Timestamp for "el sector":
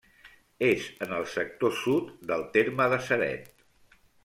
1.17-1.77